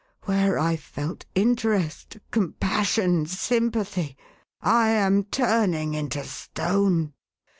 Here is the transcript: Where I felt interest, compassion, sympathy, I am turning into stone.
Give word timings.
Where 0.25 0.57
I 0.57 0.77
felt 0.77 1.25
interest, 1.35 2.17
compassion, 2.31 3.27
sympathy, 3.27 4.17
I 4.59 4.89
am 4.89 5.25
turning 5.25 5.93
into 5.93 6.23
stone. 6.23 7.13